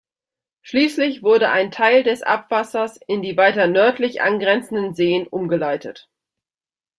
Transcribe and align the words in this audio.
Schließlich 0.63 1.21
wurde 1.21 1.51
ein 1.51 1.69
Teil 1.69 2.01
des 2.01 2.23
Abwassers 2.23 2.97
in 3.05 3.21
die 3.21 3.37
weiter 3.37 3.67
nördlich 3.67 4.19
angrenzenden 4.19 4.95
Seen 4.95 5.27
umgeleitet. 5.27 6.09